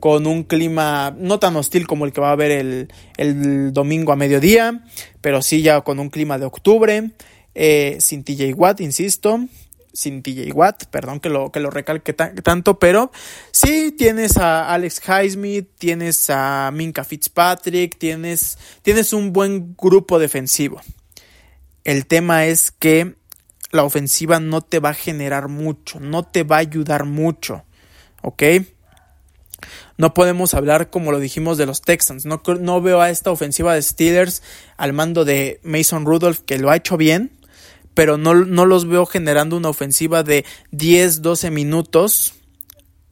[0.02, 4.16] con un clima no tan hostil como el que va a haber el, domingo a
[4.16, 4.84] mediodía,
[5.22, 7.12] pero sí ya con un clima de octubre,
[7.54, 9.39] eh, sin TJ Watt, insisto,
[9.93, 13.12] sin TJ Watt, perdón que lo, que lo recalque tanto, pero
[13.52, 20.82] sí tienes a Alex Highsmith, tienes a Minka Fitzpatrick, tienes, tienes un buen grupo defensivo.
[21.84, 23.18] El tema es que
[23.72, 27.66] la ofensiva no te va a generar mucho, no te va a ayudar mucho,
[28.24, 28.43] ¿ok?
[30.02, 32.26] No podemos hablar como lo dijimos de los Texans.
[32.26, 34.41] No, no veo a esta ofensiva de Steelers
[34.76, 37.30] al mando de Mason Rudolph que lo ha hecho bien,
[37.93, 42.34] pero no, los veo generando una ofensiva de 10, 12 minutos,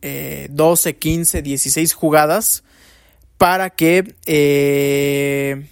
[0.01, 2.63] 12, 15, 16 jugadas
[3.37, 5.67] para que eh,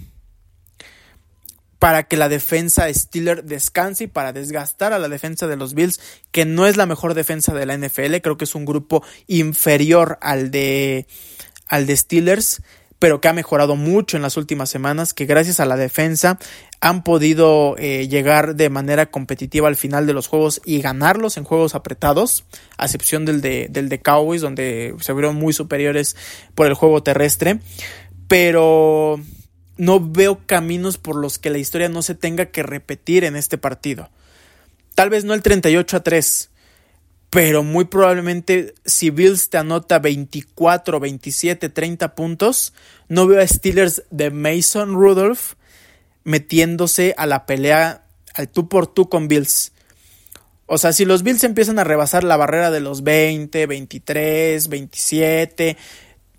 [1.80, 6.00] para que la defensa Steeler descanse y para desgastar a la defensa de los Bills,
[6.32, 10.18] que no es la mejor defensa de la NFL, creo que es un grupo inferior
[10.22, 11.08] al de
[11.68, 12.62] al de Steelers,
[13.00, 16.40] pero que ha mejorado mucho en las últimas semanas, que gracias a la defensa
[16.80, 21.44] han podido eh, llegar de manera competitiva al final de los juegos y ganarlos en
[21.44, 22.46] juegos apretados,
[22.78, 26.16] a excepción del de, del de Cowboys, donde se vieron muy superiores
[26.56, 27.60] por el juego terrestre.
[28.28, 29.20] Pero
[29.78, 33.58] no veo caminos por los que la historia no se tenga que repetir en este
[33.58, 34.10] partido.
[34.96, 36.50] Tal vez no el 38 a 3,
[37.30, 42.74] pero muy probablemente si Bills te anota 24, 27, 30 puntos,
[43.08, 45.54] no veo a Steelers de Mason Rudolph
[46.24, 49.72] metiéndose a la pelea al tú por tú con Bills.
[50.66, 55.78] O sea, si los Bills empiezan a rebasar la barrera de los 20, 23, 27,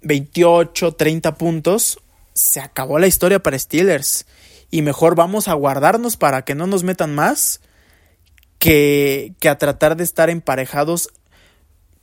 [0.03, 1.99] 28, 30 puntos,
[2.39, 4.26] se acabó la historia para Steelers.
[4.70, 7.61] Y mejor vamos a guardarnos para que no nos metan más
[8.59, 11.11] que, que a tratar de estar emparejados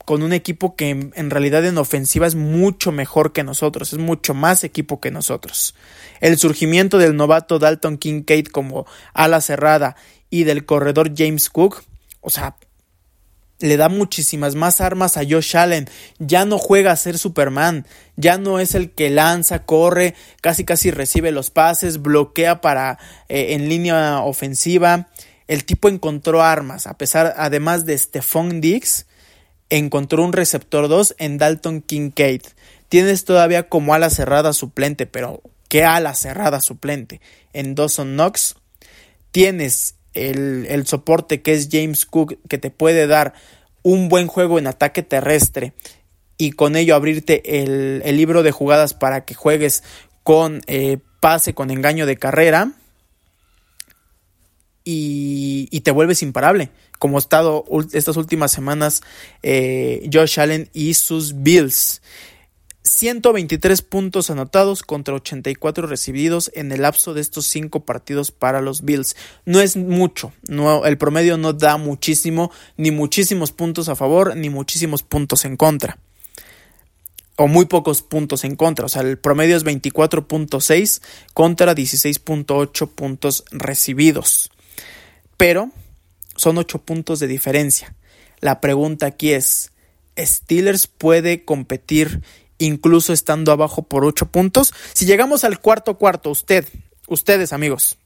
[0.05, 4.35] con un equipo que en, realidad en ofensiva es mucho mejor que nosotros, es mucho
[4.35, 5.73] más equipo que nosotros.
[6.21, 9.95] El surgimiento del novato Dalton Kincaid como ala cerrada
[10.29, 11.83] y del corredor James Cook,
[12.21, 12.55] o sea,
[13.59, 15.89] le da muchísimas más armas a Josh Allen.
[16.19, 17.85] Ya no juega a ser Superman.
[18.15, 22.99] Ya no es el que lanza, corre, casi casi recibe los pases, bloquea para
[23.29, 25.07] eh, en línea ofensiva.
[25.47, 29.05] El tipo encontró armas, a pesar, además de Stephon Diggs,
[29.69, 32.41] encontró un receptor 2 en Dalton Kincaid.
[32.89, 37.21] Tienes todavía como ala cerrada suplente, pero ¿qué ala cerrada suplente?
[37.53, 38.55] En Dawson Knox.
[39.31, 43.33] Tienes el, el soporte que es James Cook, que te puede dar
[43.83, 45.73] un buen juego en ataque terrestre
[46.37, 49.83] y con ello abrirte el, el libro de jugadas para que juegues
[50.23, 52.71] con eh, pase, con engaño de carrera
[54.83, 59.01] y, y, te vuelves imparable, como ha estado estas últimas semanas
[59.41, 62.01] eh, Josh Allen y sus Bills.
[62.85, 68.83] 123 puntos anotados contra 84 recibidos en el lapso de estos cinco partidos para los
[68.83, 69.15] Bills.
[69.43, 74.51] No es mucho, no, el promedio no da muchísimo, ni muchísimos puntos a favor, ni
[74.51, 75.97] muchísimos puntos en contra.
[77.37, 78.85] O muy pocos puntos en contra.
[78.85, 81.01] O sea, el promedio es 24.6
[81.33, 84.51] contra 16.8 puntos recibidos.
[85.35, 85.71] Pero
[86.37, 87.93] son 8 puntos de diferencia.
[88.39, 89.73] La pregunta aquí es,
[90.17, 92.21] ¿Steelers puede competir
[92.57, 94.73] incluso estando abajo por 8 puntos.
[94.93, 96.67] Si llegamos al cuarto cuarto, usted,
[97.07, 97.97] ustedes amigos,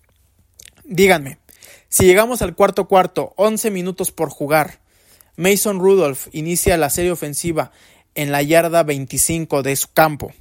[0.84, 1.40] díganme,
[1.88, 4.80] si llegamos al cuarto cuarto, 11 minutos por jugar,
[5.38, 7.72] Mason Rudolph inicia la serie ofensiva
[8.14, 10.34] en la yarda 25 de su campo.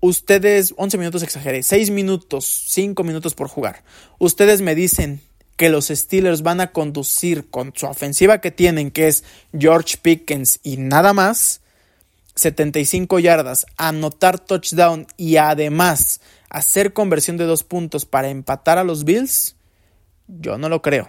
[0.00, 3.84] Ustedes, 11 minutos exageré, 6 minutos, 5 minutos por jugar.
[4.18, 5.20] Ustedes me dicen
[5.56, 9.24] que los Steelers van a conducir con su ofensiva que tienen, que es
[9.58, 11.61] George Pickens y nada más,
[12.34, 19.04] 75 yardas, anotar touchdown y además hacer conversión de dos puntos para empatar a los
[19.04, 19.56] Bills,
[20.28, 21.08] yo no lo creo.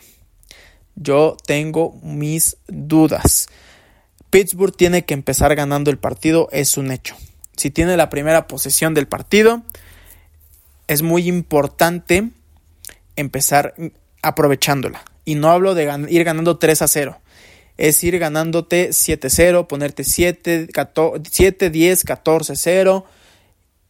[0.96, 3.48] Yo tengo mis dudas.
[4.30, 7.16] Pittsburgh tiene que empezar ganando el partido, es un hecho.
[7.56, 9.64] Si tiene la primera posesión del partido,
[10.88, 12.30] es muy importante
[13.16, 13.76] empezar
[14.22, 15.04] aprovechándola.
[15.26, 17.23] Y no hablo de ir ganando 3 a 0
[17.78, 20.68] es ir ganándote 7-0, ponerte 7,
[21.30, 23.04] 7, 10, 14-0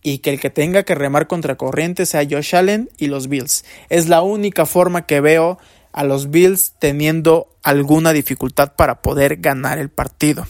[0.01, 3.65] y que el que tenga que remar contra corriente sea Josh Allen y los Bills.
[3.89, 5.57] Es la única forma que veo
[5.93, 10.45] a los Bills teniendo alguna dificultad para poder ganar el partido.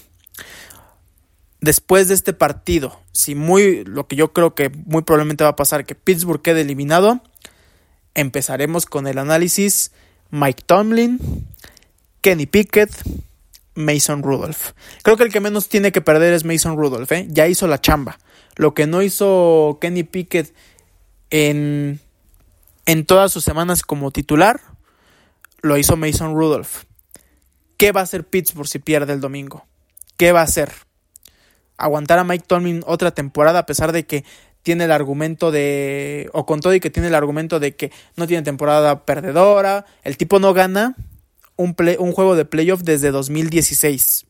[1.62, 5.56] Después de este partido, si muy lo que yo creo que muy probablemente va a
[5.56, 7.22] pasar que Pittsburgh quede eliminado,
[8.16, 9.92] empezaremos con el análisis
[10.30, 11.20] Mike Tomlin,
[12.24, 12.90] Kenny Pickett,
[13.76, 14.72] Mason Rudolph.
[15.04, 17.28] Creo que el que menos tiene que perder es Mason Rudolph, ¿eh?
[17.30, 18.18] ya hizo la chamba.
[18.56, 20.56] Lo que no hizo Kenny Pickett
[21.32, 22.00] en,
[22.86, 24.62] en todas sus semanas como titular,
[25.62, 26.84] lo hizo Mason Rudolph.
[27.76, 29.66] ¿Qué va a hacer Pittsburgh si pierde el domingo?
[30.16, 30.72] ¿Qué va a hacer?
[31.76, 34.24] ¿Aguantar a Mike Tomlin otra temporada a pesar de que
[34.62, 38.28] tiene el argumento de, o con todo y que tiene el argumento de que no
[38.28, 40.96] tiene temporada perdedora, el tipo no gana,
[41.56, 44.26] un, juego de playoff desde 2016.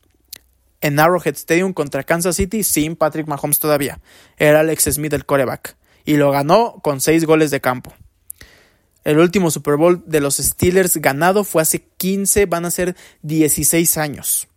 [0.80, 4.00] En Arrowhead Stadium contra Kansas City sin Patrick Mahomes todavía.
[4.36, 5.76] Era Alex Smith el coreback.
[6.04, 7.94] Y lo ganó con 6 goles de campo.
[9.04, 13.96] El último Super Bowl de los Steelers ganado fue hace 15, van a ser 16
[13.98, 14.48] años.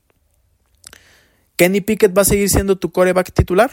[1.56, 3.72] ¿Kenny Pickett va a seguir siendo tu coreback titular?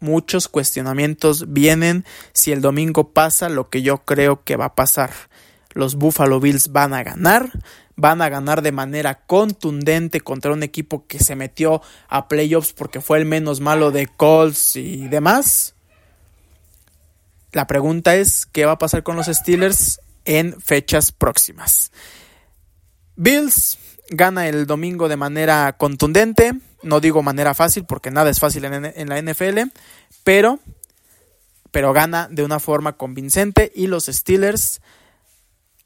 [0.00, 5.10] Muchos cuestionamientos vienen si el domingo pasa lo que yo creo que va a pasar
[5.72, 7.50] los Buffalo Bills van a ganar,
[7.96, 13.00] van a ganar de manera contundente contra un equipo que se metió a playoffs porque
[13.00, 15.74] fue el menos malo de Colts y demás.
[17.52, 21.90] La pregunta es, ¿qué va a pasar con los Steelers en fechas próximas?
[23.16, 26.52] Bills gana el domingo de manera contundente,
[26.82, 29.70] no digo manera fácil porque nada es fácil en, la NFL,
[30.24, 30.58] pero,
[31.70, 34.80] pero gana de una forma convincente y los Steelers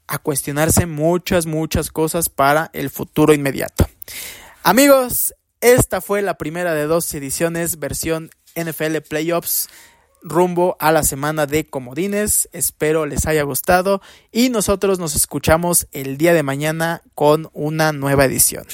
[0.07, 3.87] a cuestionarse muchas, muchas cosas para el futuro inmediato.
[4.63, 9.69] Amigos, esta fue la primera de dos ediciones versión NFL Playoffs
[10.21, 12.49] rumbo a la semana de comodines.
[12.51, 14.01] Espero les haya gustado
[14.31, 18.65] y nosotros nos escuchamos el día de mañana con una nueva edición.